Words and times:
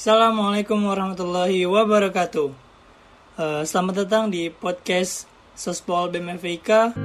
Assalamualaikum 0.00 0.80
warahmatullahi 0.88 1.68
wabarakatuh. 1.68 2.48
Uh, 3.36 3.60
selamat 3.68 4.08
datang 4.08 4.32
di 4.32 4.48
podcast 4.48 5.28
Sospol 5.52 6.08
BMFIK. 6.08 6.96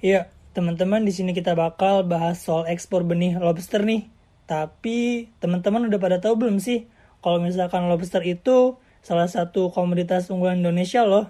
Iya, 0.00 0.32
teman-teman 0.56 1.04
di 1.04 1.12
sini 1.12 1.36
kita 1.36 1.52
bakal 1.52 2.08
bahas 2.08 2.40
soal 2.40 2.64
ekspor 2.72 3.04
benih 3.04 3.36
lobster 3.36 3.84
nih. 3.84 4.08
Tapi 4.48 5.28
teman-teman 5.44 5.92
udah 5.92 6.00
pada 6.00 6.24
tahu 6.24 6.40
belum 6.40 6.56
sih 6.56 6.88
kalau 7.20 7.36
misalkan 7.36 7.84
lobster 7.92 8.24
itu 8.24 8.80
salah 9.02 9.26
satu 9.26 9.74
komoditas 9.74 10.30
unggulan 10.30 10.62
Indonesia 10.62 11.02
loh. 11.02 11.28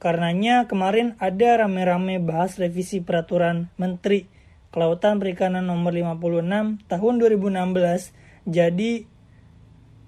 Karenanya 0.00 0.68
kemarin 0.68 1.16
ada 1.20 1.64
rame-rame 1.64 2.20
bahas 2.20 2.56
revisi 2.56 3.04
peraturan 3.04 3.68
Menteri 3.76 4.28
Kelautan 4.70 5.18
Perikanan 5.18 5.66
nomor 5.66 5.92
56 5.92 6.86
tahun 6.86 7.14
2016 7.20 8.48
jadi 8.48 8.92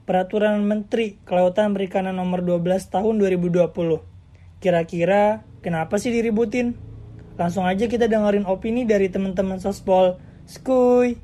peraturan 0.08 0.64
Menteri 0.64 1.20
Kelautan 1.28 1.76
Perikanan 1.76 2.16
nomor 2.16 2.40
12 2.40 2.88
tahun 2.88 3.14
2020. 3.20 3.68
Kira-kira 4.62 5.44
kenapa 5.60 5.98
sih 6.00 6.14
diributin? 6.14 6.78
Langsung 7.36 7.64
aja 7.68 7.88
kita 7.88 8.06
dengerin 8.08 8.48
opini 8.48 8.88
dari 8.88 9.08
teman-teman 9.12 9.58
Sospol. 9.60 10.16
Skuy. 10.48 11.16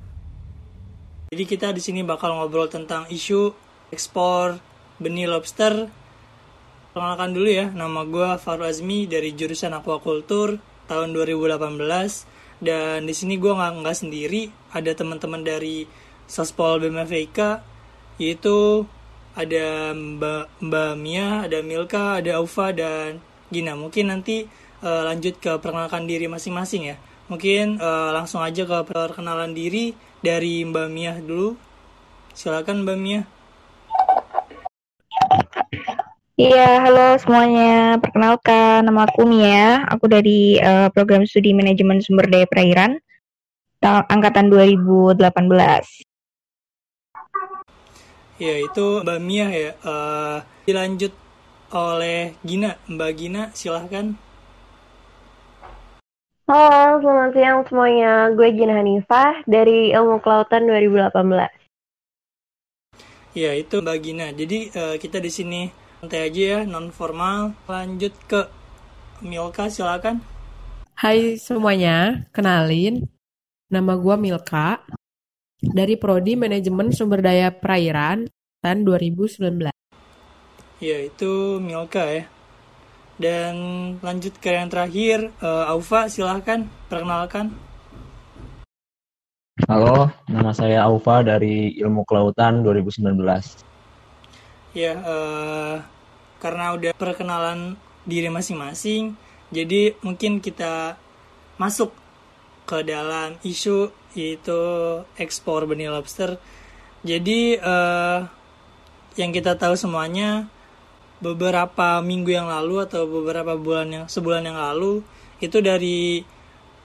Jadi 1.33 1.45
kita 1.45 1.73
di 1.73 1.81
sini 1.85 2.01
bakal 2.05 2.37
ngobrol 2.37 2.69
tentang 2.73 3.09
isu 3.13 3.53
ekspor 3.93 4.68
benih 4.99 5.31
lobster. 5.31 5.91
Perkenalkan 6.93 7.31
dulu 7.31 7.49
ya, 7.49 7.67
nama 7.71 8.03
gue 8.03 8.39
Faru 8.43 8.67
Azmi 8.67 9.07
dari 9.07 9.33
jurusan 9.35 9.75
Aquaculture 9.75 10.59
tahun 10.91 11.15
2018. 11.15 12.59
Dan 12.59 13.07
di 13.07 13.15
sini 13.15 13.39
gue 13.39 13.55
nggak 13.55 13.87
nggak 13.87 13.97
sendiri, 13.97 14.51
ada 14.75 14.91
teman-teman 14.91 15.47
dari 15.47 15.87
Sospol 16.27 16.83
BMFIK, 16.83 17.39
yaitu 18.19 18.83
ada 19.39 19.95
Mbak, 19.95 20.67
Mbak 20.67 20.93
Mia, 20.99 21.47
ada 21.47 21.63
Milka, 21.63 22.19
ada 22.19 22.43
Aufa, 22.43 22.75
dan 22.75 23.23
Gina. 23.55 23.79
Mungkin 23.79 24.11
nanti 24.11 24.51
uh, 24.83 25.03
lanjut 25.07 25.39
ke 25.39 25.55
perkenalkan 25.63 26.11
diri 26.11 26.27
masing-masing 26.27 26.91
ya. 26.91 26.97
Mungkin 27.31 27.79
uh, 27.79 28.11
langsung 28.11 28.43
aja 28.43 28.67
ke 28.67 28.79
perkenalan 28.91 29.55
diri 29.55 29.95
dari 30.19 30.67
Mbak 30.67 30.89
Mia 30.91 31.15
dulu. 31.23 31.55
Silakan 32.35 32.83
Mbak 32.83 32.99
Mia. 32.99 33.23
Iya, 36.39 36.87
halo 36.87 37.19
semuanya. 37.19 37.99
Perkenalkan, 37.99 38.87
nama 38.87 39.11
aku 39.11 39.27
Mia. 39.27 39.83
Aku 39.91 40.07
dari 40.07 40.55
uh, 40.63 40.87
program 40.95 41.27
studi 41.27 41.51
manajemen 41.51 41.99
sumber 41.99 42.31
daya 42.31 42.47
perairan 42.47 43.03
angkatan 43.83 44.47
2018. 44.47 45.19
Ya, 48.39 48.55
itu 48.55 49.03
Mbak 49.03 49.19
Mia 49.19 49.51
ya. 49.51 49.75
Uh, 49.83 50.39
dilanjut 50.63 51.11
oleh 51.75 52.39
Gina. 52.47 52.79
Mbak 52.87 53.13
Gina, 53.19 53.51
silahkan. 53.51 54.15
Halo, 56.47 57.03
selamat 57.03 57.35
siang 57.35 57.67
semuanya. 57.67 58.31
Gue 58.39 58.55
Gina 58.55 58.79
Hanifah 58.79 59.43
dari 59.43 59.91
Ilmu 59.91 60.23
Kelautan 60.23 60.71
2018. 60.71 61.51
Ya, 63.35 63.59
itu 63.59 63.83
Mbak 63.83 63.99
Gina. 64.07 64.31
Jadi 64.31 64.71
uh, 64.79 64.95
kita 65.03 65.19
di 65.19 65.35
sini 65.35 65.88
santai 65.99 66.31
aja 66.31 66.43
ya, 66.47 66.61
non 66.63 66.95
formal. 66.95 67.59
Lanjut 67.67 68.15
ke 68.31 68.47
Milka, 69.19 69.67
silakan. 69.67 70.23
Hai 70.95 71.35
semuanya, 71.43 72.27
kenalin. 72.31 73.11
Nama 73.67 73.99
gue 73.99 74.15
Milka 74.15 74.79
dari 75.59 75.99
Prodi 75.99 76.39
Manajemen 76.39 76.95
Sumber 76.95 77.19
Daya 77.19 77.51
Perairan 77.51 78.31
tahun 78.63 78.87
2019. 78.87 79.75
Ya, 80.79 80.99
itu 81.03 81.59
Milka 81.59 82.07
ya. 82.07 82.25
Dan 83.19 83.55
lanjut 83.99 84.39
ke 84.39 84.55
yang 84.55 84.71
terakhir, 84.71 85.35
uh, 85.43 85.67
Aufa 85.67 86.07
silahkan 86.07 86.71
perkenalkan. 86.87 87.51
Halo, 89.67 90.15
nama 90.31 90.55
saya 90.55 90.87
Aufa 90.87 91.27
dari 91.27 91.75
Ilmu 91.83 92.07
Kelautan 92.07 92.63
2019. 92.63 93.68
Ya, 94.77 94.93
uh, 95.01 95.77
karena 96.39 96.77
udah 96.77 96.93
perkenalan 96.95 97.75
diri 98.05 98.29
masing-masing, 98.29 99.17
jadi 99.49 99.97
mungkin 100.05 100.45
kita 100.45 101.01
masuk 101.57 101.93
ke 102.69 102.85
dalam 102.85 103.41
isu 103.41 103.89
yaitu 104.13 104.61
ekspor 105.17 105.65
benih 105.65 105.89
lobster. 105.89 106.37
Jadi 107.01 107.57
uh, 107.57 108.29
yang 109.17 109.33
kita 109.33 109.57
tahu 109.57 109.75
semuanya 109.75 110.47
beberapa 111.19 111.99
minggu 112.05 112.31
yang 112.31 112.47
lalu 112.47 112.87
atau 112.87 113.09
beberapa 113.09 113.59
bulan 113.59 113.89
yang 113.91 114.05
sebulan 114.07 114.47
yang 114.47 114.59
lalu 114.59 115.03
itu 115.43 115.59
dari 115.59 116.23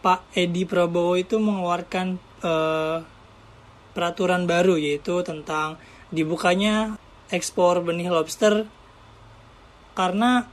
Pak 0.02 0.34
Edi 0.34 0.66
Prabowo 0.66 1.16
itu 1.16 1.38
mengeluarkan 1.38 2.18
uh, 2.42 2.98
peraturan 3.94 4.50
baru 4.50 4.76
yaitu 4.80 5.22
tentang 5.22 5.78
dibukanya 6.10 6.98
ekspor 7.34 7.82
benih 7.82 8.14
lobster. 8.14 8.70
Karena 9.98 10.46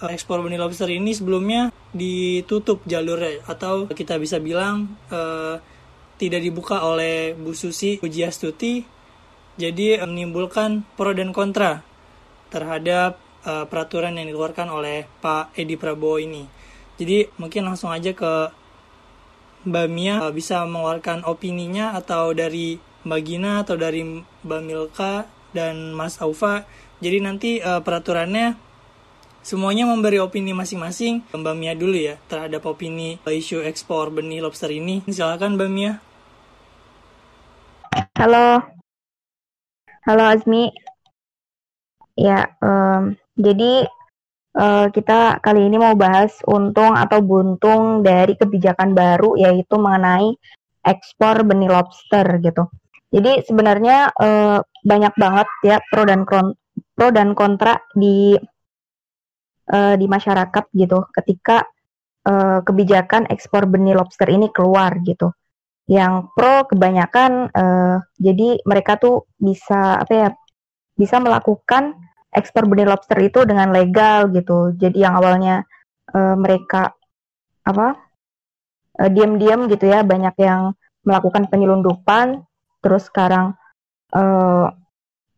ekspor 0.00 0.40
benih 0.40 0.58
lobster 0.58 0.88
ini 0.88 1.12
sebelumnya 1.12 1.68
ditutup 1.94 2.82
jalurnya 2.88 3.44
atau 3.46 3.86
kita 3.86 4.18
bisa 4.18 4.40
bilang 4.42 4.96
uh, 5.12 5.60
tidak 6.16 6.40
dibuka 6.42 6.82
oleh 6.82 7.36
Bu 7.36 7.52
Susi 7.52 8.00
Pujiastuti. 8.00 8.82
Jadi 9.54 10.02
menimbulkan 10.02 10.82
pro 10.98 11.14
dan 11.14 11.30
kontra 11.30 11.86
terhadap 12.50 13.22
uh, 13.46 13.64
peraturan 13.70 14.18
yang 14.18 14.26
dikeluarkan 14.26 14.66
oleh 14.66 15.06
Pak 15.22 15.54
Edi 15.54 15.78
Prabowo 15.78 16.18
ini. 16.18 16.42
Jadi 16.98 17.30
mungkin 17.38 17.62
langsung 17.66 17.94
aja 17.94 18.10
ke 18.10 18.50
Mbak 19.64 19.88
Mia 19.94 20.14
uh, 20.26 20.34
bisa 20.34 20.66
mengeluarkan 20.66 21.22
opininya 21.22 21.94
atau 21.94 22.34
dari 22.34 22.82
Mbak 23.06 23.20
Gina 23.22 23.62
atau 23.62 23.78
dari 23.78 24.02
Mbak 24.42 24.62
Milka 24.66 25.26
dan 25.54 25.94
Mas 25.94 26.18
Aufa. 26.18 26.66
Jadi 26.98 27.22
nanti 27.22 27.50
uh, 27.62 27.80
peraturannya 27.80 28.58
semuanya 29.40 29.86
memberi 29.86 30.18
opini 30.18 30.50
masing-masing. 30.50 31.22
Mbak 31.30 31.54
Mia 31.54 31.72
dulu 31.78 31.94
ya 31.94 32.18
terhadap 32.26 32.66
opini 32.66 33.22
isu 33.22 33.62
ekspor 33.62 34.10
benih 34.10 34.42
lobster 34.42 34.68
ini. 34.68 35.06
Silakan 35.06 35.54
Mbak 35.54 35.70
Mia. 35.70 35.92
Halo. 38.18 38.60
Halo 40.04 40.24
Azmi. 40.26 40.74
Ya, 42.14 42.54
um, 42.62 43.18
jadi 43.34 43.90
uh, 44.54 44.86
kita 44.94 45.42
kali 45.42 45.66
ini 45.66 45.82
mau 45.82 45.98
bahas 45.98 46.38
untung 46.46 46.94
atau 46.94 47.18
buntung 47.18 48.06
dari 48.06 48.38
kebijakan 48.38 48.94
baru 48.94 49.34
yaitu 49.34 49.74
mengenai 49.74 50.38
ekspor 50.86 51.42
benih 51.42 51.72
lobster 51.72 52.26
gitu. 52.38 52.70
Jadi 53.14 53.46
sebenarnya 53.46 54.10
uh, 54.10 54.58
banyak 54.82 55.14
banget 55.14 55.48
ya 55.62 55.78
pro 55.86 56.02
dan 56.02 56.26
kon 56.26 56.58
pro 56.98 57.14
dan 57.14 57.38
kontra 57.38 57.78
di 57.94 58.34
uh, 59.70 59.94
di 59.94 60.06
masyarakat 60.10 60.64
gitu 60.74 61.06
ketika 61.14 61.62
uh, 62.26 62.58
kebijakan 62.66 63.30
ekspor 63.30 63.70
benih 63.70 63.94
lobster 63.94 64.26
ini 64.26 64.50
keluar 64.50 64.98
gitu. 65.06 65.30
Yang 65.86 66.34
pro 66.34 66.66
kebanyakan 66.66 67.54
uh, 67.54 68.02
jadi 68.18 68.58
mereka 68.66 68.98
tuh 68.98 69.30
bisa 69.38 70.02
apa 70.02 70.12
ya 70.12 70.28
bisa 70.98 71.22
melakukan 71.22 71.94
ekspor 72.34 72.66
benih 72.66 72.90
lobster 72.90 73.22
itu 73.22 73.46
dengan 73.46 73.70
legal 73.70 74.26
gitu. 74.34 74.74
Jadi 74.74 75.06
yang 75.06 75.14
awalnya 75.22 75.62
uh, 76.10 76.34
mereka 76.34 76.90
apa 77.62 77.94
diam-diam 78.94 79.66
gitu 79.66 79.90
ya 79.90 80.06
banyak 80.06 80.38
yang 80.38 80.70
melakukan 81.02 81.50
penyelundupan, 81.50 82.46
terus 82.84 83.08
sekarang 83.08 83.56
uh, 84.12 84.68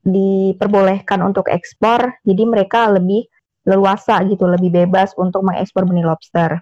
diperbolehkan 0.03 1.23
untuk 1.23 1.47
ekspor. 1.47 2.19
Jadi 2.27 2.43
mereka 2.43 2.91
lebih 2.91 3.31
leluasa 3.63 4.19
gitu, 4.27 4.51
lebih 4.51 4.75
bebas 4.75 5.15
untuk 5.15 5.47
mengekspor 5.47 5.87
benih 5.87 6.07
lobster. 6.07 6.59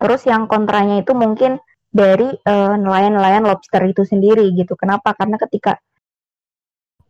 Terus 0.00 0.22
yang 0.26 0.50
kontranya 0.50 0.98
itu 0.98 1.14
mungkin 1.14 1.62
dari 1.90 2.30
nelayan-nelayan 2.46 3.42
uh, 3.46 3.54
lobster 3.54 3.82
itu 3.86 4.06
sendiri 4.06 4.46
gitu. 4.54 4.78
Kenapa? 4.78 5.14
Karena 5.14 5.38
ketika 5.38 5.78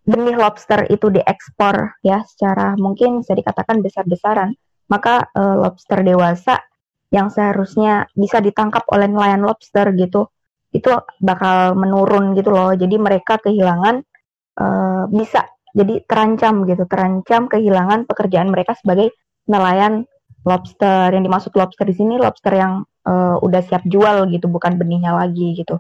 benih 0.09 0.35
lobster 0.41 0.89
itu 0.89 1.13
diekspor 1.13 2.01
ya 2.01 2.25
secara 2.25 2.75
mungkin 2.81 3.21
bisa 3.21 3.37
dikatakan 3.37 3.85
besar-besaran, 3.85 4.57
maka 4.89 5.29
uh, 5.37 5.61
lobster 5.61 6.01
dewasa 6.01 6.65
yang 7.13 7.29
seharusnya 7.29 8.09
bisa 8.17 8.41
ditangkap 8.41 8.87
oleh 8.89 9.07
nelayan 9.07 9.45
lobster 9.45 9.93
gitu, 9.95 10.31
itu 10.71 10.91
bakal 11.19 11.75
menurun 11.75 12.39
gitu 12.39 12.55
loh. 12.55 12.71
Jadi 12.75 12.97
mereka 12.97 13.43
kehilangan 13.43 14.03
uh, 14.59 15.05
bisa 15.11 15.51
jadi 15.71 16.03
terancam 16.07 16.67
gitu, 16.67 16.87
terancam 16.87 17.47
kehilangan 17.47 18.07
pekerjaan 18.07 18.51
mereka 18.51 18.75
sebagai 18.79 19.15
nelayan 19.51 20.07
lobster. 20.47 21.11
Yang 21.11 21.25
dimaksud 21.27 21.53
lobster 21.59 21.87
di 21.87 21.95
sini 21.95 22.15
lobster 22.19 22.55
yang 22.55 22.87
uh, 23.07 23.37
udah 23.43 23.63
siap 23.67 23.83
jual 23.87 24.31
gitu, 24.31 24.47
bukan 24.47 24.79
benihnya 24.79 25.15
lagi 25.15 25.59
gitu. 25.59 25.79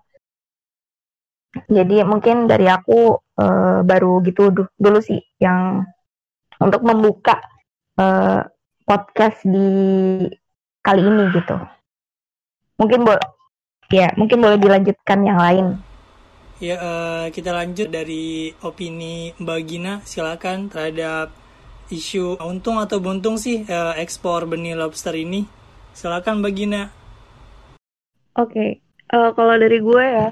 Jadi 1.50 2.06
mungkin 2.06 2.46
dari 2.46 2.70
aku 2.70 3.18
uh, 3.18 3.82
baru 3.82 4.22
gitu 4.22 4.54
dulu 4.54 4.98
sih 5.02 5.18
yang 5.42 5.82
untuk 6.62 6.86
membuka 6.86 7.42
uh, 7.98 8.46
podcast 8.86 9.42
di 9.42 9.66
kali 10.78 11.02
ini 11.02 11.24
gitu. 11.34 11.58
Mungkin 12.78 13.02
boleh 13.02 13.39
ya, 13.90 14.08
mungkin 14.14 14.38
boleh 14.38 14.56
dilanjutkan 14.56 15.18
yang 15.26 15.38
lain. 15.38 15.66
Ya, 16.60 16.76
uh, 16.76 17.26
kita 17.32 17.56
lanjut 17.56 17.88
dari 17.88 18.52
opini 18.60 19.32
Mbak 19.40 19.60
Gina, 19.64 19.94
silakan 20.04 20.68
terhadap 20.68 21.32
isu 21.90 22.38
untung 22.38 22.78
atau 22.78 23.02
buntung 23.02 23.40
sih 23.40 23.66
uh, 23.66 23.96
ekspor 23.98 24.46
benih 24.46 24.78
lobster 24.78 25.16
ini. 25.16 25.48
Silakan 25.96 26.44
Mbak 26.44 26.52
Gina. 26.54 26.82
Oke, 28.38 28.54
okay. 28.54 28.70
uh, 29.10 29.34
kalau 29.34 29.58
dari 29.58 29.82
gue 29.82 30.04
ya, 30.04 30.28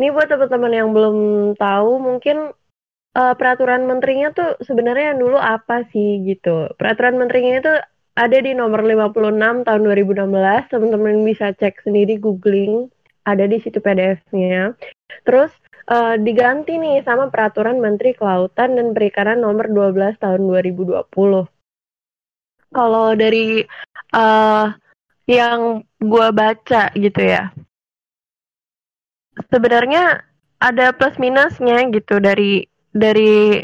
ini 0.00 0.08
buat 0.14 0.30
teman-teman 0.30 0.72
yang 0.72 0.88
belum 0.96 1.16
tahu, 1.60 1.92
mungkin 2.00 2.56
uh, 3.16 3.34
peraturan 3.34 3.88
menterinya 3.88 4.32
tuh 4.32 4.60
sebenarnya 4.64 5.16
yang 5.16 5.20
dulu 5.20 5.36
apa 5.40 5.88
sih 5.90 6.24
gitu. 6.24 6.72
Peraturan 6.76 7.16
menterinya 7.16 7.54
itu 7.60 7.74
ada 8.16 8.38
di 8.40 8.56
nomor 8.56 8.80
56 8.80 9.68
tahun 9.68 9.80
2016, 9.84 10.72
teman-teman 10.72 11.20
bisa 11.28 11.52
cek 11.52 11.84
sendiri 11.84 12.16
googling 12.16 12.88
ada 13.28 13.44
di 13.44 13.60
situ 13.60 13.76
PDF-nya. 13.76 14.72
Terus 15.28 15.52
uh, 15.92 16.16
diganti 16.16 16.80
nih 16.80 17.04
sama 17.04 17.28
peraturan 17.28 17.76
Menteri 17.76 18.16
Kelautan 18.16 18.80
dan 18.80 18.96
Perikanan 18.96 19.44
nomor 19.44 19.68
12 19.68 20.16
tahun 20.16 20.40
2020. 20.48 20.96
Kalau 22.72 23.08
dari 23.12 23.60
uh, 24.16 24.66
yang 25.28 25.84
gue 26.00 26.28
baca 26.32 26.82
gitu 26.96 27.20
ya, 27.20 27.52
sebenarnya 29.52 30.24
ada 30.62 30.94
plus 30.96 31.20
minusnya 31.20 31.84
gitu 31.92 32.16
dari 32.22 32.64
dari 32.96 33.60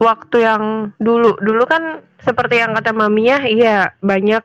waktu 0.00 0.36
yang 0.42 0.64
dulu 0.96 1.36
dulu 1.38 1.64
kan 1.68 2.00
seperti 2.24 2.64
yang 2.64 2.72
kata 2.72 2.96
Mamiya 2.96 3.44
iya 3.44 3.92
banyak 4.00 4.40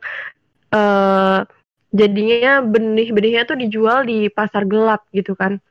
uh, 0.75 1.47
jadinya 1.95 2.59
benih-benihnya 2.59 3.47
tuh 3.47 3.55
dijual 3.55 4.03
di 4.03 4.27
pasar 4.27 4.67
gelap 4.67 5.07
gitu 5.15 5.31
kan. 5.33 5.63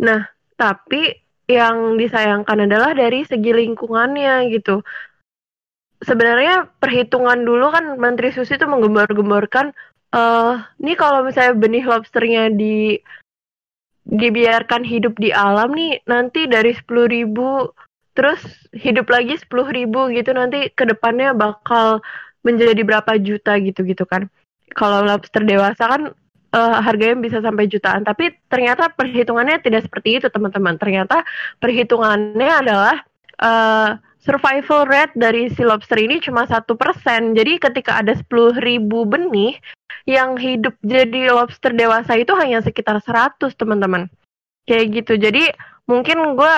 Nah, 0.00 0.24
tapi 0.56 1.12
yang 1.44 2.00
disayangkan 2.00 2.64
adalah 2.64 2.96
dari 2.96 3.24
segi 3.28 3.52
lingkungannya 3.52 4.48
gitu. 4.52 4.80
Sebenarnya 6.00 6.72
perhitungan 6.80 7.44
dulu 7.44 7.68
kan 7.74 8.00
Menteri 8.00 8.32
Susi 8.32 8.56
itu 8.56 8.64
menggembar-gemborkan 8.64 9.76
uh, 10.14 10.62
ini 10.80 10.94
kalau 10.94 11.26
misalnya 11.26 11.58
benih 11.58 11.84
lobsternya 11.84 12.54
di 12.54 12.96
dibiarkan 14.08 14.88
hidup 14.88 15.20
di 15.20 15.34
alam 15.36 15.76
nih 15.76 16.00
nanti 16.08 16.48
dari 16.48 16.72
sepuluh 16.72 17.12
ribu 17.12 17.68
terus 18.18 18.42
hidup 18.74 19.06
lagi 19.06 19.38
sepuluh 19.38 19.70
ribu 19.70 20.10
gitu 20.10 20.34
nanti 20.34 20.74
ke 20.74 20.82
depannya 20.82 21.30
bakal 21.38 22.02
menjadi 22.42 22.82
berapa 22.82 23.14
juta 23.22 23.54
gitu 23.62 23.86
gitu 23.86 24.02
kan 24.02 24.26
kalau 24.74 25.06
lobster 25.06 25.46
dewasa 25.46 25.86
kan 25.86 26.02
uh, 26.52 26.78
harganya 26.80 27.18
bisa 27.20 27.38
sampai 27.40 27.68
jutaan. 27.68 28.04
Tapi 28.04 28.32
ternyata 28.48 28.92
perhitungannya 28.92 29.60
tidak 29.60 29.88
seperti 29.88 30.20
itu 30.20 30.26
teman-teman. 30.28 30.76
Ternyata 30.76 31.24
perhitungannya 31.60 32.52
adalah 32.52 32.94
uh, 33.40 33.96
survival 34.22 34.88
rate 34.88 35.14
dari 35.16 35.48
si 35.52 35.64
lobster 35.64 35.98
ini 36.00 36.20
cuma 36.20 36.44
satu 36.48 36.76
persen. 36.76 37.32
Jadi 37.36 37.60
ketika 37.60 38.00
ada 38.00 38.12
sepuluh 38.16 38.56
ribu 38.60 39.08
benih 39.08 39.56
yang 40.08 40.40
hidup 40.40 40.72
jadi 40.80 41.32
lobster 41.32 41.72
dewasa 41.72 42.16
itu 42.16 42.32
hanya 42.36 42.64
sekitar 42.64 43.00
100 43.00 43.40
teman-teman. 43.56 44.08
Kayak 44.68 45.04
gitu. 45.04 45.12
Jadi 45.16 45.48
mungkin 45.88 46.36
gue 46.36 46.54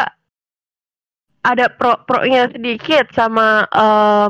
ada 1.40 1.72
pro-pronya 1.72 2.52
sedikit 2.52 3.08
sama 3.16 3.64
uh, 3.72 4.28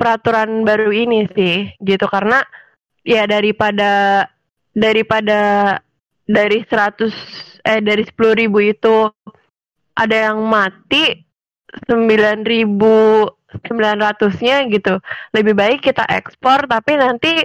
peraturan 0.00 0.64
baru 0.64 0.90
ini 0.90 1.28
sih 1.36 1.68
gitu 1.84 2.08
karena 2.08 2.40
ya 3.04 3.28
daripada 3.28 4.24
daripada 4.72 5.40
dari 6.24 6.64
100 6.64 7.12
eh 7.62 7.80
dari 7.84 8.02
10 8.02 8.40
ribu 8.40 8.58
itu 8.64 9.12
ada 9.92 10.32
yang 10.32 10.40
mati 10.48 11.20
9 11.88 12.08
ribu 12.48 13.28
900-nya 13.52 14.64
gitu. 14.72 14.96
Lebih 15.36 15.52
baik 15.52 15.80
kita 15.84 16.08
ekspor 16.08 16.64
tapi 16.64 16.96
nanti 16.96 17.44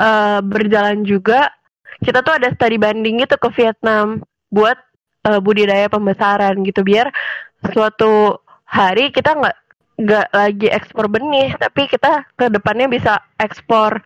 uh, 0.00 0.40
berjalan 0.40 1.04
juga 1.04 1.52
kita 2.00 2.24
tuh 2.24 2.40
ada 2.40 2.48
studi 2.56 2.80
banding 2.80 3.20
gitu 3.20 3.36
ke 3.36 3.48
Vietnam 3.54 4.24
buat 4.48 4.80
uh, 5.28 5.40
budidaya 5.44 5.86
pembesaran 5.92 6.64
gitu 6.64 6.82
biar 6.82 7.12
suatu 7.70 8.42
hari 8.66 9.14
kita 9.14 9.38
nggak 9.38 9.56
nggak 10.02 10.26
lagi 10.34 10.68
ekspor 10.72 11.06
benih 11.06 11.54
tapi 11.60 11.86
kita 11.86 12.26
ke 12.34 12.50
depannya 12.50 12.90
bisa 12.90 13.22
ekspor 13.38 14.02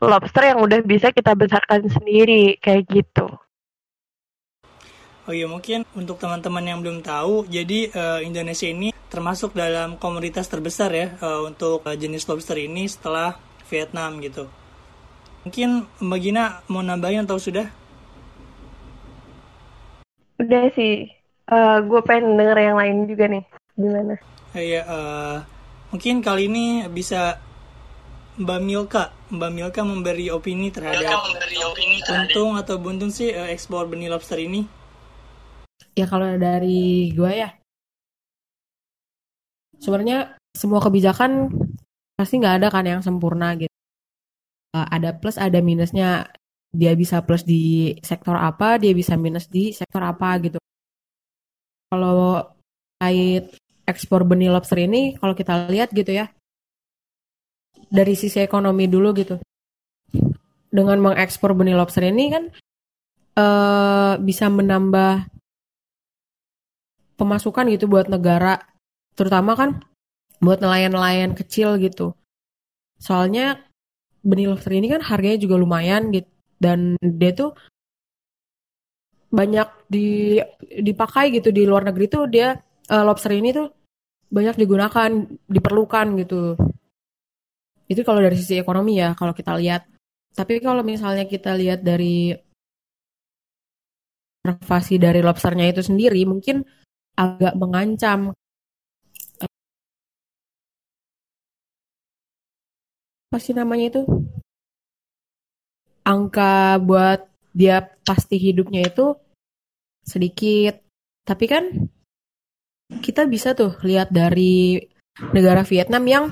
lobster 0.00 0.52
yang 0.52 0.60
udah 0.60 0.80
bisa 0.84 1.12
kita 1.12 1.32
besarkan 1.32 1.88
sendiri 1.88 2.56
kayak 2.60 2.84
gitu. 2.88 3.26
Oh 5.26 5.34
iya 5.34 5.50
mungkin 5.50 5.82
untuk 5.98 6.22
teman-teman 6.22 6.62
yang 6.62 6.78
belum 6.78 7.02
tahu, 7.02 7.50
jadi 7.50 7.90
uh, 7.90 8.20
Indonesia 8.22 8.70
ini 8.70 8.94
termasuk 9.10 9.58
dalam 9.58 9.98
komunitas 9.98 10.46
terbesar 10.46 10.94
ya 10.94 11.18
uh, 11.18 11.42
untuk 11.42 11.82
uh, 11.82 11.98
jenis 11.98 12.30
lobster 12.30 12.54
ini 12.62 12.86
setelah 12.86 13.34
Vietnam 13.66 14.22
gitu. 14.22 14.46
Mungkin 15.42 15.90
Mbak 15.98 16.20
Gina 16.22 16.62
mau 16.70 16.78
nambahin 16.78 17.26
atau 17.26 17.42
sudah? 17.42 17.66
Udah 20.38 20.70
sih, 20.78 21.10
uh, 21.50 21.78
gue 21.82 22.00
pengen 22.02 22.38
denger 22.38 22.58
yang 22.58 22.76
lain 22.78 22.96
juga 23.10 23.24
nih, 23.30 23.44
gimana? 23.78 24.14
Uh, 24.54 24.62
iya, 24.62 24.82
uh, 24.86 25.36
mungkin 25.94 26.22
kali 26.22 26.50
ini 26.50 26.86
bisa 26.90 27.38
Mbak 28.36 28.60
Milka, 28.62 29.04
Mbak 29.32 29.50
Milka 29.52 29.80
memberi 29.80 30.28
opini 30.28 30.68
terhadap 30.68 31.24
memberi 31.24 31.56
opini 31.64 31.96
untung 32.04 32.52
atau 32.60 32.76
buntung 32.76 33.08
sih 33.08 33.32
uh, 33.32 33.48
ekspor 33.48 33.88
benih 33.88 34.12
lobster 34.12 34.36
ini? 34.36 34.68
Ya 35.96 36.04
kalau 36.04 36.36
dari 36.36 37.08
gue 37.16 37.32
ya, 37.32 37.48
sebenarnya 39.80 40.36
semua 40.52 40.80
kebijakan 40.84 41.48
pasti 42.16 42.40
nggak 42.40 42.60
ada 42.60 42.68
kan 42.68 42.84
yang 42.84 43.00
sempurna 43.00 43.56
gitu. 43.56 43.72
Uh, 44.76 44.84
ada 44.92 45.16
plus, 45.16 45.40
ada 45.40 45.60
minusnya. 45.64 46.28
Dia 46.76 46.92
bisa 46.92 47.24
plus 47.24 47.40
di 47.40 47.96
sektor 48.04 48.36
apa, 48.36 48.76
dia 48.76 48.92
bisa 48.92 49.16
minus 49.16 49.48
di 49.48 49.72
sektor 49.72 50.04
apa 50.04 50.36
gitu. 50.44 50.60
Kalau 51.96 52.44
kait 53.00 53.56
ekspor 53.88 54.28
benih 54.28 54.52
lobster 54.52 54.76
ini, 54.76 55.16
kalau 55.16 55.32
kita 55.32 55.64
lihat 55.72 55.96
gitu 55.96 56.12
ya, 56.12 56.28
dari 57.88 58.12
sisi 58.12 58.36
ekonomi 58.44 58.84
dulu 58.84 59.16
gitu. 59.16 59.40
Dengan 60.68 61.00
mengekspor 61.00 61.56
benih 61.56 61.72
lobster 61.72 62.04
ini 62.04 62.28
kan 62.28 62.44
uh, 63.40 64.20
bisa 64.20 64.52
menambah 64.52 65.24
pemasukan 67.16 67.72
gitu 67.72 67.88
buat 67.88 68.12
negara, 68.12 68.60
terutama 69.16 69.56
kan 69.56 69.80
buat 70.44 70.60
nelayan-nelayan 70.60 71.32
kecil 71.32 71.80
gitu. 71.80 72.12
Soalnya 73.00 73.64
benih 74.20 74.52
lobster 74.52 74.76
ini 74.76 74.92
kan 74.92 75.00
harganya 75.00 75.40
juga 75.40 75.56
lumayan 75.56 76.12
gitu 76.12 76.28
dan 76.60 77.00
dia 77.00 77.32
tuh 77.32 77.56
banyak 79.26 79.68
di 79.90 80.38
dipakai 80.62 81.34
gitu 81.34 81.50
di 81.50 81.66
luar 81.66 81.82
negeri 81.86 82.06
tuh 82.06 82.24
dia 82.30 82.54
uh, 82.90 83.04
lobster 83.04 83.34
ini 83.34 83.50
tuh 83.50 83.68
banyak 84.26 84.56
digunakan 84.58 85.10
diperlukan 85.46 86.06
gitu. 86.22 86.58
Itu 87.86 88.02
kalau 88.02 88.18
dari 88.18 88.34
sisi 88.34 88.58
ekonomi 88.58 88.98
ya, 88.98 89.14
kalau 89.14 89.30
kita 89.30 89.54
lihat. 89.54 89.86
Tapi 90.34 90.60
kalau 90.60 90.82
misalnya 90.82 91.24
kita 91.24 91.54
lihat 91.54 91.80
dari 91.80 92.34
konservasi 94.42 94.98
dari 94.98 95.22
lobsternya 95.22 95.70
itu 95.70 95.82
sendiri, 95.86 96.22
mungkin 96.26 96.66
agak 97.14 97.54
mengancam. 97.56 98.34
Apa 103.30 103.38
sih 103.38 103.54
namanya 103.54 103.86
itu? 103.94 104.02
Angka 106.06 106.78
buat 106.82 107.35
dia 107.56 107.80
pasti 108.04 108.36
hidupnya 108.36 108.84
itu 108.84 109.16
sedikit. 110.04 110.76
Tapi 111.24 111.44
kan 111.48 111.64
kita 113.00 113.24
bisa 113.24 113.56
tuh 113.56 113.80
lihat 113.80 114.12
dari 114.12 114.76
negara 115.32 115.64
Vietnam 115.64 116.04
yang 116.04 116.24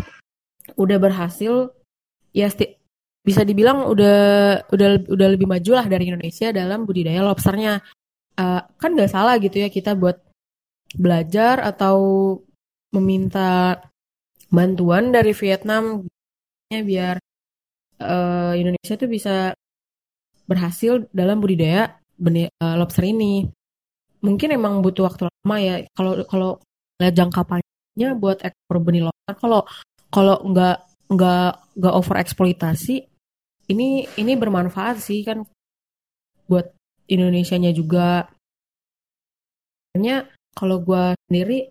udah 0.76 0.98
berhasil 1.00 1.72
ya 2.36 2.52
bisa 3.24 3.40
dibilang 3.40 3.88
udah 3.88 4.20
udah 4.68 4.88
udah 5.08 5.28
lebih 5.32 5.48
maju 5.48 5.72
lah 5.80 5.88
dari 5.88 6.12
Indonesia 6.12 6.52
dalam 6.52 6.84
budidaya 6.84 7.24
lobsternya. 7.24 7.80
Uh, 8.34 8.60
kan 8.76 8.92
nggak 8.92 9.14
salah 9.14 9.38
gitu 9.38 9.62
ya 9.62 9.70
kita 9.70 9.94
buat 9.94 10.18
belajar 10.98 11.62
atau 11.62 11.96
meminta 12.92 13.78
bantuan 14.50 15.10
dari 15.10 15.34
Vietnam 15.34 16.06
biar 16.70 17.22
uh, 18.02 18.52
Indonesia 18.58 18.94
tuh 18.98 19.06
bisa 19.06 19.54
berhasil 20.44 21.08
dalam 21.10 21.40
budidaya 21.40 21.96
benih 22.16 22.48
uh, 22.60 22.76
lobster 22.78 23.04
ini. 23.04 23.48
Mungkin 24.24 24.56
emang 24.56 24.80
butuh 24.80 25.08
waktu 25.08 25.28
lama 25.28 25.56
ya. 25.60 25.74
Kalau 25.92 26.12
kalau 26.24 26.50
lihat 27.00 27.12
jangka 27.12 27.44
panjangnya 27.44 28.16
buat 28.16 28.40
ekspor 28.40 28.80
benih 28.80 29.08
lobster, 29.08 29.34
kalau 29.36 29.60
kalau 30.08 30.36
nggak 30.46 30.76
nggak 31.12 31.50
nggak 31.76 31.94
over 31.94 32.16
eksploitasi, 32.16 33.04
ini 33.68 34.08
ini 34.16 34.32
bermanfaat 34.36 35.00
sih 35.00 35.20
kan 35.24 35.44
buat 36.48 36.72
Indonesia-nya 37.08 37.72
juga. 37.76 38.28
Hanya 39.94 40.26
kalau 40.56 40.82
gue 40.82 41.14
sendiri 41.28 41.70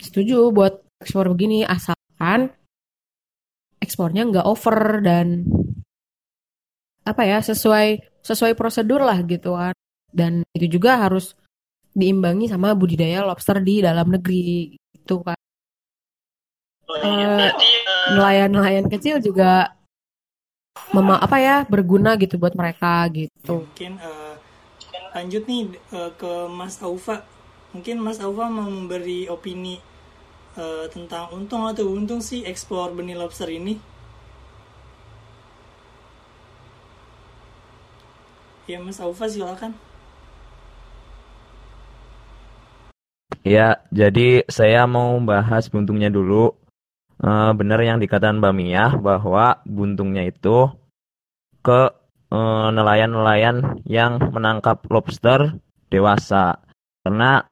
setuju 0.00 0.52
buat 0.52 0.84
ekspor 1.00 1.28
begini 1.32 1.64
asalkan 1.64 2.52
ekspornya 3.80 4.28
nggak 4.28 4.46
over 4.48 5.00
dan 5.04 5.44
apa 7.06 7.22
ya 7.22 7.38
sesuai 7.38 8.20
sesuai 8.26 8.58
prosedur 8.58 8.98
lah 8.98 9.22
gitu 9.22 9.54
kan. 9.54 9.72
Dan 10.10 10.42
itu 10.50 10.66
juga 10.78 10.98
harus 10.98 11.38
diimbangi 11.94 12.50
sama 12.50 12.74
budidaya 12.74 13.22
lobster 13.22 13.62
di 13.62 13.80
dalam 13.80 14.10
negeri 14.10 14.74
itu 14.74 15.16
kan. 15.22 15.38
Uh, 16.86 17.50
nelayan-nelayan 18.14 18.86
kecil 18.86 19.18
juga 19.18 19.74
mema 20.94 21.18
apa 21.18 21.36
ya 21.42 21.56
berguna 21.66 22.14
gitu 22.18 22.38
buat 22.38 22.54
mereka 22.54 23.06
gitu. 23.10 23.66
Mungkin 23.66 23.98
uh, 23.98 24.34
lanjut 25.14 25.42
nih 25.46 25.62
uh, 25.94 26.10
ke 26.14 26.32
Mas 26.50 26.78
Aufa. 26.82 27.22
Mungkin 27.74 28.00
Mas 28.00 28.22
Aufa 28.22 28.46
mau 28.48 28.66
memberi 28.66 29.26
opini 29.26 29.78
uh, 30.56 30.86
tentang 30.88 31.32
untung 31.34 31.66
atau 31.68 31.90
untung 31.90 32.22
sih 32.22 32.46
ekspor 32.46 32.94
benih 32.94 33.18
lobster 33.18 33.50
ini 33.50 33.76
ya 38.66 38.82
Mas 38.82 38.98
Aufa 38.98 39.30
silakan 39.30 39.74
Ya, 43.46 43.78
jadi 43.94 44.42
saya 44.50 44.90
mau 44.90 45.22
bahas 45.22 45.70
buntungnya 45.70 46.10
dulu. 46.10 46.50
Uh, 47.22 47.54
benar 47.54 47.78
yang 47.78 48.02
dikatakan 48.02 48.42
Mbak 48.42 48.54
Mia 48.58 48.90
bahwa 48.98 49.62
buntungnya 49.62 50.26
itu 50.26 50.66
ke 51.62 51.94
nelayan 52.26 52.74
nelayan-nelayan 52.74 53.56
yang 53.86 54.18
menangkap 54.34 54.82
lobster 54.90 55.62
dewasa. 55.94 56.58
Karena 57.06 57.46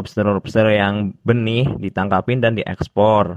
lobster-lobster 0.00 0.72
yang 0.72 1.12
benih 1.28 1.68
ditangkapin 1.76 2.40
dan 2.40 2.56
diekspor. 2.56 3.36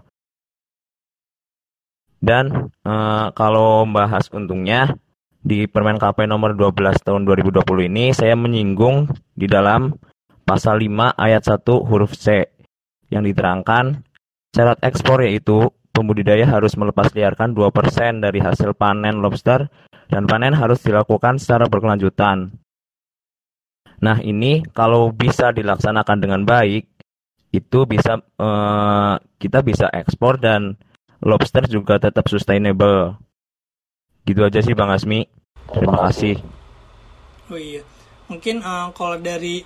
Dan 2.23 2.71
uh, 2.87 3.35
kalau 3.35 3.83
membahas 3.83 4.31
untungnya 4.31 4.95
di 5.45 5.69
Permen 5.69 6.01
KP 6.01 6.25
nomor 6.25 6.57
12 6.57 7.05
tahun 7.05 7.21
2020 7.29 7.61
ini 7.85 8.09
saya 8.17 8.33
menyinggung 8.33 9.13
di 9.37 9.45
dalam 9.45 9.93
pasal 10.41 10.81
5 10.81 11.13
ayat 11.13 11.45
1 11.45 11.61
huruf 11.85 12.17
C 12.17 12.49
yang 13.13 13.21
diterangkan 13.21 14.01
syarat 14.57 14.81
ekspor 14.81 15.21
yaitu 15.21 15.69
pembudidaya 15.93 16.49
harus 16.49 16.73
melepas 16.73 17.13
liarkan 17.13 17.53
2% 17.53 18.25
dari 18.25 18.41
hasil 18.41 18.73
panen 18.73 19.21
lobster 19.21 19.69
dan 20.09 20.25
panen 20.25 20.57
harus 20.57 20.81
dilakukan 20.81 21.37
secara 21.37 21.69
berkelanjutan. 21.69 22.57
Nah, 24.01 24.19
ini 24.19 24.65
kalau 24.75 25.13
bisa 25.15 25.55
dilaksanakan 25.55 26.17
dengan 26.19 26.41
baik, 26.43 26.83
itu 27.55 27.79
bisa 27.87 28.19
eh, 28.19 29.13
kita 29.39 29.63
bisa 29.63 29.87
ekspor 29.93 30.35
dan 30.35 30.75
lobster 31.23 31.63
juga 31.71 31.95
tetap 31.97 32.27
sustainable. 32.27 33.15
Gitu 34.25 34.41
aja 34.41 34.59
sih 34.59 34.73
Bang 34.73 34.89
Asmi. 34.89 35.29
Terima 35.69 36.09
kasih. 36.09 36.41
Oh 37.53 37.59
iya. 37.61 37.85
Mungkin 38.25 38.65
uh, 38.65 38.89
kalau 38.97 39.21
dari 39.21 39.61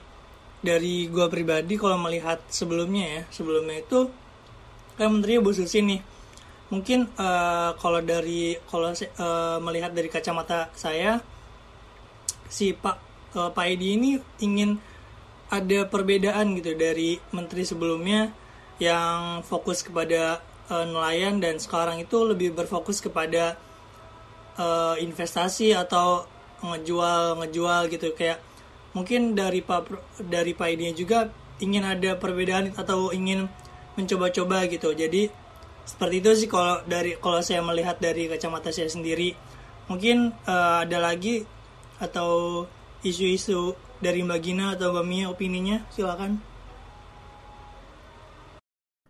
dari 0.60 1.08
gua 1.08 1.32
pribadi 1.32 1.80
kalau 1.80 1.96
melihat 1.96 2.44
sebelumnya 2.52 3.06
ya, 3.08 3.22
sebelumnya 3.32 3.80
itu 3.80 4.12
kan 5.00 5.16
menteri 5.16 5.40
Bu 5.40 5.56
Susi 5.56 5.80
nih. 5.80 6.04
Mungkin 6.70 7.08
uh, 7.16 7.72
kalau 7.80 8.04
dari 8.04 8.60
kalau 8.68 8.92
uh, 8.92 9.58
melihat 9.64 9.96
dari 9.96 10.12
kacamata 10.12 10.68
saya 10.76 11.24
si 12.52 12.76
Pak 12.76 12.98
uh, 13.40 13.50
Pak 13.56 13.66
Edi 13.66 13.96
ini 13.96 14.12
ingin 14.44 14.76
ada 15.50 15.88
perbedaan 15.90 16.54
gitu 16.60 16.78
dari 16.78 17.18
menteri 17.34 17.66
sebelumnya 17.66 18.30
yang 18.78 19.42
fokus 19.42 19.82
kepada 19.82 20.44
uh, 20.70 20.86
nelayan 20.86 21.42
dan 21.42 21.58
sekarang 21.58 22.06
itu 22.06 22.22
lebih 22.22 22.54
berfokus 22.54 23.02
kepada 23.02 23.58
uh, 24.60 24.96
investasi 25.00 25.72
atau 25.72 26.28
ngejual 26.60 27.40
ngejual 27.40 27.88
gitu. 27.88 28.12
Kayak 28.14 28.44
mungkin 28.92 29.34
dari 29.34 29.64
Pak 29.64 29.88
dari 30.28 30.52
Pak 30.52 30.68
Edi 30.76 30.92
juga 30.94 31.32
ingin 31.64 31.88
ada 31.88 32.20
perbedaan 32.20 32.76
atau 32.76 33.16
ingin 33.16 33.48
mencoba-coba 33.96 34.68
gitu. 34.68 34.92
Jadi 34.92 35.32
seperti 35.88 36.16
itu 36.22 36.32
sih 36.46 36.50
kalau 36.52 36.84
dari 36.86 37.16
kalau 37.18 37.40
saya 37.42 37.64
melihat 37.64 37.98
dari 37.98 38.28
kacamata 38.28 38.70
saya 38.70 38.92
sendiri. 38.92 39.34
Mungkin 39.90 40.30
uh, 40.46 40.86
ada 40.86 41.02
lagi 41.02 41.42
atau 41.98 42.64
isu-isu 43.02 43.74
dari 43.98 44.22
Mbak 44.22 44.40
Gina 44.40 44.66
atau 44.78 44.94
Mbak 44.94 45.06
Mia 45.08 45.26
opininya? 45.34 45.82
Silakan. 45.90 46.38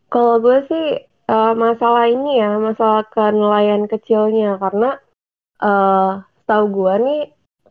Kalau 0.10 0.42
gue 0.42 0.58
sih 0.66 0.86
uh, 1.30 1.54
masalah 1.54 2.10
ini 2.10 2.42
ya 2.42 2.58
masalah 2.58 3.04
ke 3.12 3.22
nelayan 3.30 3.86
kecilnya. 3.92 4.56
Karena 4.58 4.98
uh, 5.64 6.24
tahu 6.48 6.66
gue 6.74 6.94
nih 7.06 7.22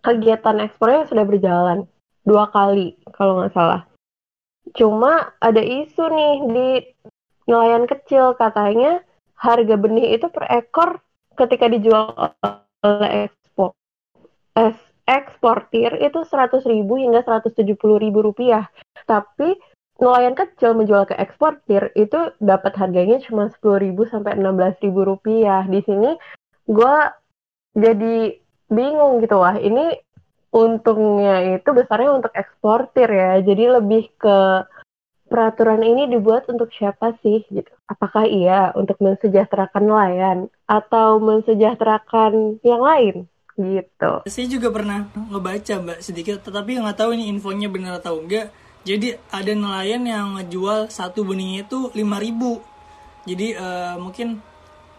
kegiatan 0.00 0.62
ekspornya 0.64 1.10
sudah 1.10 1.24
berjalan 1.26 1.78
dua 2.22 2.48
kali 2.52 2.94
kalau 3.16 3.42
nggak 3.42 3.54
salah. 3.56 3.82
Cuma 4.76 5.32
ada 5.40 5.60
isu 5.64 6.04
nih 6.12 6.34
di 6.52 6.68
nelayan 7.48 7.88
kecil 7.88 8.36
katanya 8.36 9.00
harga 9.40 9.74
benih 9.80 10.18
itu 10.18 10.28
per 10.28 10.44
ekor 10.52 11.00
ketika 11.38 11.70
dijual 11.70 12.12
oleh 12.84 13.28
ekspor 13.28 13.72
eksportir 15.08 15.96
itu 16.04 16.20
100 16.20 16.68
ribu 16.68 17.00
hingga 17.00 17.24
170 17.24 17.80
ribu 17.80 18.20
rupiah. 18.20 18.68
Tapi 19.08 19.56
nelayan 19.98 20.36
kecil 20.36 20.76
menjual 20.76 21.08
ke 21.08 21.16
eksportir 21.16 21.90
itu 21.96 22.36
dapat 22.38 22.76
harganya 22.76 23.16
cuma 23.24 23.48
10 23.48 23.88
ribu 23.88 24.04
sampai 24.04 24.36
16 24.36 24.84
ribu 24.84 25.08
rupiah. 25.08 25.64
Di 25.64 25.80
sini 25.80 26.12
gue 26.68 26.96
jadi 27.78 28.42
bingung 28.68 29.22
gitu 29.22 29.38
wah 29.38 29.54
ini 29.56 29.96
untungnya 30.50 31.60
itu 31.60 31.70
besarnya 31.70 32.10
untuk 32.18 32.32
eksportir 32.34 33.08
ya. 33.08 33.38
Jadi 33.40 33.64
lebih 33.68 34.10
ke 34.16 34.64
peraturan 35.28 35.84
ini 35.84 36.08
dibuat 36.08 36.48
untuk 36.48 36.72
siapa 36.72 37.14
sih 37.20 37.44
gitu. 37.52 37.70
Apakah 37.86 38.24
iya 38.24 38.72
untuk 38.72 38.96
mensejahterakan 38.98 39.84
nelayan 39.84 40.38
atau 40.64 41.20
mensejahterakan 41.20 42.60
yang 42.64 42.82
lain? 42.82 43.16
gitu. 43.58 44.22
Saya 44.30 44.46
juga 44.46 44.70
pernah 44.70 45.10
ngebaca 45.10 45.74
mbak 45.82 45.98
sedikit, 45.98 46.38
tetapi 46.46 46.78
nggak 46.78 46.94
tahu 46.94 47.18
ini 47.18 47.26
infonya 47.26 47.66
benar 47.66 47.98
atau 47.98 48.22
enggak. 48.22 48.54
Jadi 48.86 49.18
ada 49.34 49.52
nelayan 49.52 50.06
yang 50.06 50.38
ngejual 50.38 50.86
satu 50.88 51.26
benihnya 51.26 51.66
itu 51.66 51.90
5000 51.90 51.98
Jadi 53.26 53.58
uh, 53.58 53.98
mungkin 53.98 54.38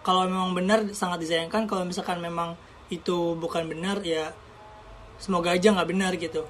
kalau 0.04 0.28
memang 0.28 0.52
benar 0.52 0.92
sangat 0.92 1.24
disayangkan. 1.24 1.66
Kalau 1.66 1.88
misalkan 1.88 2.20
memang 2.20 2.60
itu 2.90 3.38
bukan 3.38 3.70
benar 3.70 4.02
ya 4.02 4.34
semoga 5.22 5.54
aja 5.54 5.74
nggak 5.74 5.90
benar 5.90 6.12
gitu. 6.18 6.44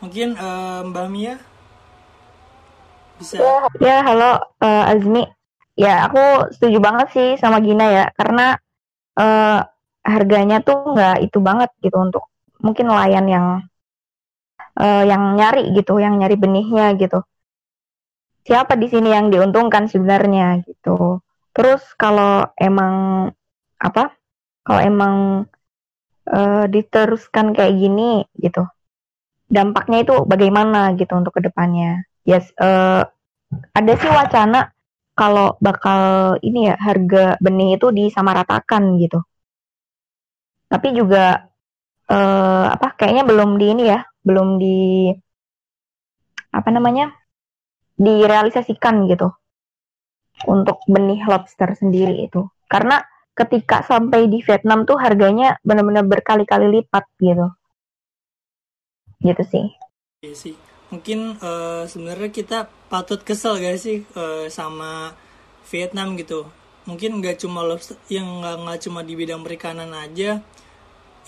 Mungkin 0.00 0.38
uh, 0.38 0.86
Mbak 0.86 1.06
Mia 1.12 1.34
bisa. 3.20 3.36
Ya, 3.36 3.56
ya 3.82 3.96
halo 4.06 4.40
uh, 4.62 4.92
Azmi. 4.92 5.26
Ya 5.76 6.08
aku 6.08 6.52
setuju 6.56 6.78
banget 6.80 7.08
sih 7.12 7.28
sama 7.36 7.60
Gina 7.60 7.88
ya 7.88 8.04
karena 8.16 8.56
uh, 9.16 9.60
harganya 10.00 10.64
tuh 10.64 10.96
nggak 10.96 11.24
itu 11.24 11.38
banget 11.40 11.70
gitu 11.84 11.96
untuk 12.00 12.24
mungkin 12.60 12.88
nelayan 12.88 13.26
yang 13.28 13.46
uh, 14.76 15.04
yang 15.04 15.36
nyari 15.36 15.72
gitu, 15.76 16.00
yang 16.00 16.16
nyari 16.16 16.36
benihnya 16.36 16.96
gitu. 16.96 17.24
Siapa 18.44 18.76
di 18.76 18.88
sini 18.88 19.12
yang 19.12 19.28
diuntungkan 19.28 19.88
sebenarnya 19.88 20.64
gitu. 20.64 21.20
Terus 21.52 21.82
kalau 21.96 22.48
emang 22.56 23.28
apa? 23.80 24.19
Kalau 24.66 24.80
emang 24.80 25.16
uh, 26.28 26.64
diteruskan 26.68 27.56
kayak 27.56 27.74
gini 27.74 28.24
gitu, 28.36 28.68
dampaknya 29.48 30.04
itu 30.04 30.14
bagaimana 30.28 30.94
gitu 30.94 31.12
untuk 31.16 31.36
ke 31.38 31.44
depannya? 31.48 32.04
Yes, 32.28 32.52
uh, 32.60 33.02
ada 33.74 33.92
sih 33.98 34.10
wacana 34.12 34.70
kalau 35.16 35.58
bakal 35.58 36.36
ini 36.44 36.70
ya 36.70 36.76
harga 36.78 37.36
benih 37.42 37.76
itu 37.76 37.92
disamaratakan 37.92 38.96
gitu 38.96 39.20
tapi 40.70 40.94
juga 40.94 41.50
uh, 42.06 42.66
apa 42.70 42.94
kayaknya 42.94 43.26
belum 43.26 43.58
di 43.58 43.66
ini 43.74 43.84
ya 43.90 44.06
belum 44.22 44.62
di 44.62 45.10
apa 46.54 46.68
namanya 46.70 47.10
direalisasikan 47.98 49.10
gitu 49.10 49.34
untuk 50.48 50.80
benih 50.88 51.20
lobster 51.28 51.68
sendiri 51.76 52.24
itu. 52.24 52.48
Karena 52.64 53.02
ketika 53.40 53.80
sampai 53.80 54.28
di 54.28 54.44
Vietnam 54.44 54.84
tuh 54.84 55.00
harganya 55.00 55.56
benar-benar 55.64 56.04
berkali-kali 56.04 56.68
lipat 56.80 57.08
gitu. 57.16 57.48
Gitu 59.24 59.42
sih. 59.48 59.66
Iya 60.20 60.34
sih. 60.36 60.54
Mungkin 60.92 61.40
uh, 61.40 61.88
sebenarnya 61.88 62.28
kita 62.28 62.58
patut 62.92 63.24
kesel 63.24 63.56
gak 63.62 63.80
sih 63.80 64.04
uh, 64.12 64.44
sama 64.52 65.16
Vietnam 65.72 66.20
gitu. 66.20 66.44
Mungkin 66.84 67.20
nggak 67.20 67.44
cuma 67.44 67.62
lobster 67.62 67.94
yang 68.08 68.42
nggak 68.42 68.80
cuma 68.82 69.04
di 69.04 69.14
bidang 69.14 69.44
perikanan 69.44 69.92
aja. 69.94 70.40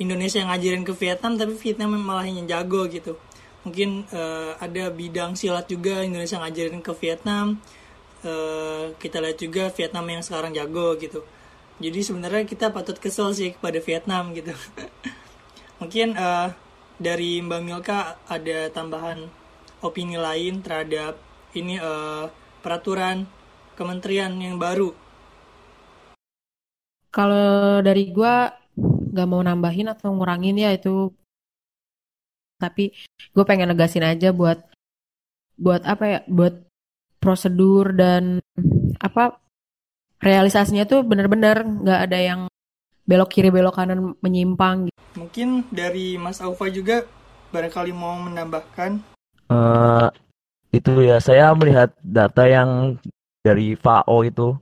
Indonesia 0.01 0.41
yang 0.41 0.51
ngajarin 0.51 0.83
ke 0.83 0.93
Vietnam 0.97 1.37
tapi 1.37 1.55
Vietnam 1.55 1.95
malah 2.01 2.27
yang 2.27 2.49
jago 2.49 2.89
gitu. 2.89 3.21
Mungkin 3.63 4.11
uh, 4.11 4.59
ada 4.59 4.91
bidang 4.91 5.39
silat 5.39 5.71
juga 5.71 6.03
Indonesia 6.03 6.41
ngajarin 6.43 6.83
ke 6.83 6.93
Vietnam. 6.99 7.61
Uh, 8.25 8.97
kita 8.99 9.23
lihat 9.23 9.39
juga 9.39 9.71
Vietnam 9.71 10.05
yang 10.11 10.23
sekarang 10.25 10.51
jago 10.57 10.99
gitu 10.99 11.23
jadi 11.83 11.99
sebenarnya 11.99 12.47
kita 12.47 12.71
patut 12.71 12.95
kesel 12.95 13.35
sih 13.35 13.59
kepada 13.59 13.83
Vietnam 13.83 14.31
gitu. 14.31 14.55
Mungkin 15.83 16.15
uh, 16.15 16.55
dari 17.03 17.43
Mbak 17.43 17.61
Milka 17.67 18.23
ada 18.31 18.71
tambahan 18.71 19.27
opini 19.83 20.15
lain 20.15 20.63
terhadap 20.63 21.19
ini 21.59 21.83
uh, 21.83 22.31
peraturan 22.63 23.27
kementerian 23.75 24.31
yang 24.39 24.63
baru? 24.63 24.95
Kalau 27.11 27.83
dari 27.83 28.15
gue 28.15 28.35
nggak 29.13 29.29
mau 29.29 29.43
nambahin 29.43 29.91
atau 29.91 30.15
ngurangin 30.15 30.63
ya 30.63 30.71
itu. 30.71 31.11
Tapi 32.63 32.95
gue 33.35 33.45
pengen 33.45 33.75
negasin 33.75 34.07
aja 34.07 34.31
buat 34.31 34.63
buat 35.59 35.83
apa 35.83 36.05
ya 36.07 36.19
buat 36.31 36.63
prosedur 37.19 37.91
dan 37.91 38.39
apa 39.03 39.42
realisasinya 40.23 40.87
tuh 40.87 41.03
bener-bener 41.03 41.67
nggak 41.67 42.01
ada 42.09 42.19
yang 42.23 42.41
belok 43.03 43.35
kiri 43.35 43.51
belok 43.51 43.77
kanan 43.77 44.15
menyimpang. 44.23 44.89
Gitu. 44.89 44.99
Mungkin 45.19 45.49
dari 45.69 46.17
Mas 46.17 46.39
Aufa 46.39 46.71
juga 46.71 47.05
barangkali 47.51 47.93
mau 47.93 48.17
menambahkan. 48.23 49.03
Uh, 49.51 50.09
itu 50.73 51.05
ya 51.05 51.21
saya 51.21 51.53
melihat 51.53 51.93
data 52.01 52.49
yang 52.49 52.97
dari 53.45 53.77
FAO 53.77 54.25
itu 54.25 54.57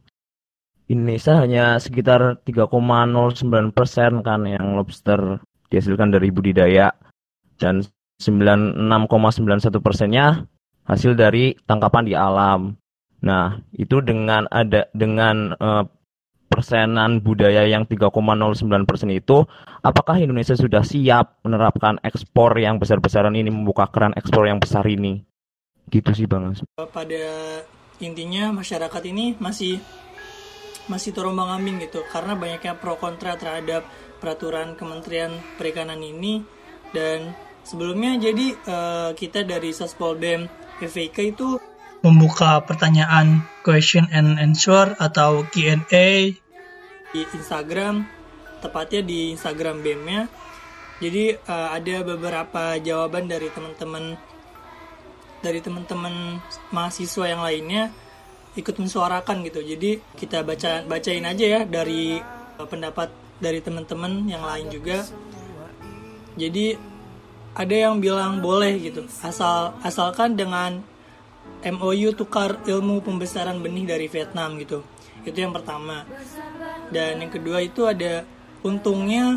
Indonesia 0.91 1.39
hanya 1.39 1.79
sekitar 1.79 2.43
3,09 2.43 3.71
persen 3.71 4.27
kan 4.27 4.43
yang 4.43 4.75
lobster 4.75 5.39
dihasilkan 5.71 6.11
dari 6.11 6.35
budidaya 6.35 6.91
dan 7.63 7.87
96,91 8.19 8.91
persennya 9.79 10.51
hasil 10.91 11.15
dari 11.15 11.55
tangkapan 11.63 12.05
di 12.05 12.19
alam. 12.19 12.75
Nah, 13.21 13.61
itu 13.77 14.01
dengan 14.01 14.49
ada 14.49 14.89
dengan 14.97 15.53
uh, 15.61 15.85
persenan 16.51 17.23
budaya 17.23 17.63
yang 17.69 17.87
3,09 17.87 18.11
persen 18.83 19.09
itu, 19.15 19.47
apakah 19.87 20.19
Indonesia 20.19 20.59
sudah 20.59 20.83
siap 20.83 21.39
menerapkan 21.47 22.03
ekspor 22.03 22.59
yang 22.59 22.83
besar-besaran 22.83 23.39
ini, 23.39 23.55
membuka 23.55 23.87
keran 23.87 24.17
ekspor 24.19 24.51
yang 24.51 24.59
besar 24.59 24.83
ini? 24.91 25.23
Gitu 25.87 26.11
sih 26.11 26.27
Bang 26.27 26.51
Pada 26.91 27.25
intinya 28.03 28.51
masyarakat 28.51 29.03
ini 29.11 29.39
masih 29.39 29.79
masih 30.91 31.15
terombang 31.15 31.55
ambing 31.55 31.87
gitu. 31.87 32.03
Karena 32.11 32.35
banyaknya 32.35 32.75
pro 32.75 32.99
kontra 32.99 33.39
terhadap 33.39 33.87
peraturan 34.19 34.75
Kementerian 34.75 35.31
Perikanan 35.55 36.03
ini. 36.03 36.43
Dan 36.91 37.31
sebelumnya 37.63 38.19
jadi 38.19 38.47
uh, 38.67 39.11
kita 39.15 39.47
dari 39.47 39.71
Saspol 39.71 40.19
BEM 40.19 40.51
FVK 40.83 41.17
itu 41.31 41.63
membuka 42.01 42.65
pertanyaan 42.65 43.45
question 43.61 44.09
and 44.09 44.41
answer 44.41 44.97
atau 44.97 45.45
Q&A 45.53 46.33
di 47.11 47.27
Instagram, 47.35 48.07
tepatnya 48.63 49.03
di 49.03 49.35
Instagram 49.35 49.83
BEM-nya. 49.83 50.31
Jadi 51.01 51.33
uh, 51.35 51.69
ada 51.73 51.97
beberapa 52.05 52.77
jawaban 52.79 53.27
dari 53.27 53.49
teman-teman 53.51 54.21
dari 55.41 55.65
teman-teman 55.65 56.37
mahasiswa 56.69 57.25
yang 57.25 57.41
lainnya 57.41 57.89
ikut 58.55 58.77
mensuarakan 58.77 59.41
gitu. 59.49 59.65
Jadi 59.65 60.01
kita 60.21 60.45
baca 60.45 60.85
bacain 60.85 61.25
aja 61.25 61.45
ya 61.45 61.61
dari 61.65 62.21
uh, 62.61 62.69
pendapat 62.69 63.09
dari 63.41 63.65
teman-teman 63.65 64.29
yang 64.29 64.45
lain 64.45 64.69
juga. 64.69 65.03
Jadi 66.37 66.77
ada 67.57 67.75
yang 67.75 67.99
bilang 67.99 68.39
boleh 68.39 68.79
gitu, 68.79 69.03
asal 69.27 69.75
asalkan 69.83 70.39
dengan 70.39 70.85
MOU 71.61 72.17
tukar 72.17 72.57
ilmu 72.65 73.05
pembesaran 73.05 73.61
benih 73.61 73.85
dari 73.85 74.07
Vietnam 74.09 74.57
gitu. 74.57 74.81
Itu 75.29 75.37
yang 75.37 75.53
pertama. 75.53 76.09
Dan 76.89 77.21
yang 77.21 77.33
kedua 77.33 77.61
itu 77.61 77.85
ada 77.85 78.25
untungnya 78.65 79.37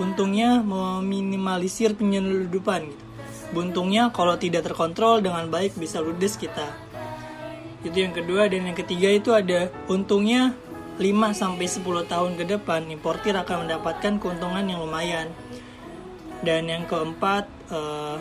untungnya 0.00 0.64
meminimalisir 0.64 1.92
penyeludupan 1.92 2.88
gitu. 2.88 3.04
Buntungnya 3.50 4.08
kalau 4.14 4.38
tidak 4.40 4.64
terkontrol 4.64 5.20
dengan 5.20 5.50
baik 5.52 5.76
bisa 5.76 6.00
ludes 6.00 6.40
kita. 6.40 6.72
Itu 7.84 7.96
yang 7.96 8.16
kedua. 8.16 8.48
Dan 8.48 8.72
yang 8.72 8.78
ketiga 8.78 9.12
itu 9.12 9.36
ada 9.36 9.68
untungnya 9.92 10.56
5 10.96 11.32
sampai 11.36 11.66
10 11.68 12.06
tahun 12.08 12.32
ke 12.40 12.44
depan 12.56 12.88
importir 12.88 13.36
akan 13.36 13.68
mendapatkan 13.68 14.16
keuntungan 14.16 14.64
yang 14.64 14.80
lumayan. 14.80 15.28
Dan 16.40 16.72
yang 16.72 16.88
keempat 16.88 17.44
uh, 17.68 18.16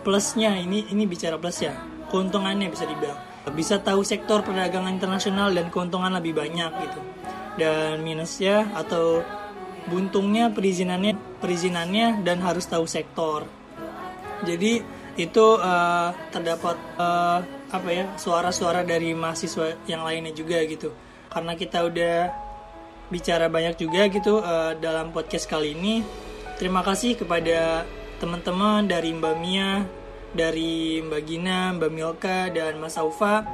plusnya 0.00 0.56
ini 0.56 0.88
ini 0.90 1.04
bicara 1.04 1.36
plus 1.36 1.62
ya. 1.64 1.76
Keuntungannya 2.10 2.68
bisa 2.72 2.84
dibilang. 2.88 3.18
Bisa 3.54 3.80
tahu 3.80 4.04
sektor 4.04 4.42
perdagangan 4.44 4.92
internasional 4.92 5.50
dan 5.54 5.70
keuntungan 5.70 6.12
lebih 6.12 6.36
banyak 6.36 6.70
gitu. 6.84 7.00
Dan 7.56 8.02
minusnya 8.02 8.68
atau 8.74 9.22
buntungnya 9.88 10.52
perizinannya 10.52 11.40
perizinannya 11.40 12.20
dan 12.26 12.42
harus 12.44 12.66
tahu 12.68 12.84
sektor. 12.84 13.46
Jadi 14.44 14.82
itu 15.18 15.46
uh, 15.60 16.10
terdapat 16.32 16.76
uh, 16.96 17.40
apa 17.70 17.88
ya 17.90 18.04
suara-suara 18.18 18.82
dari 18.82 19.14
mahasiswa 19.14 19.78
yang 19.86 20.02
lainnya 20.02 20.34
juga 20.34 20.58
gitu. 20.66 20.90
Karena 21.30 21.54
kita 21.54 21.86
udah 21.86 22.18
bicara 23.10 23.50
banyak 23.50 23.74
juga 23.78 24.06
gitu 24.10 24.42
uh, 24.42 24.74
dalam 24.78 25.10
podcast 25.10 25.46
kali 25.50 25.74
ini. 25.74 26.02
Terima 26.58 26.84
kasih 26.84 27.16
kepada 27.16 27.88
teman-teman 28.20 28.84
dari 28.84 29.16
Mbak 29.16 29.36
Mia, 29.40 29.88
dari 30.36 31.00
Mbak 31.00 31.22
Gina, 31.24 31.72
Mbak 31.74 31.90
Milka, 31.90 32.38
dan 32.52 32.76
Mas 32.76 33.00
Aufa 33.00 33.48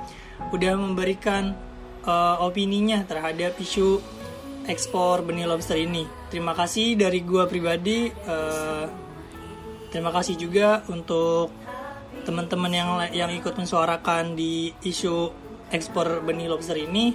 udah 0.51 0.75
memberikan 0.77 1.55
uh, 2.03 2.43
opininya 2.43 3.07
terhadap 3.07 3.57
isu 3.57 4.03
ekspor 4.67 5.23
benih 5.23 5.47
lobster 5.47 5.79
ini. 5.79 6.05
Terima 6.29 6.53
kasih 6.53 6.99
dari 6.99 7.23
gua 7.23 7.47
pribadi. 7.47 8.11
Uh, 8.27 8.91
terima 9.95 10.11
kasih 10.11 10.35
juga 10.35 10.83
untuk 10.91 11.55
teman-teman 12.27 12.73
yang 12.75 12.91
yang 13.15 13.31
ikut 13.31 13.55
mensuarakan 13.55 14.35
di 14.35 14.75
isu 14.83 15.31
ekspor 15.71 16.27
benih 16.27 16.51
lobster 16.51 16.77
ini. 16.77 17.15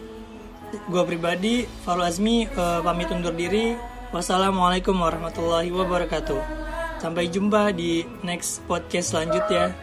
Gua 0.87 1.03
pribadi, 1.03 1.67
Falu 1.83 2.07
Azmi, 2.07 2.47
uh, 2.47 2.79
pamit 2.79 3.11
undur 3.11 3.35
diri. 3.35 3.75
Wassalamualaikum 4.15 4.95
warahmatullahi 4.95 5.71
wabarakatuh. 5.71 6.60
Sampai 7.01 7.33
jumpa 7.33 7.73
di 7.73 8.05
next 8.21 8.61
podcast 8.69 9.17
selanjutnya. 9.17 9.73